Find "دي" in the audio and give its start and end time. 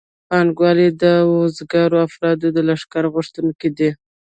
3.77-3.89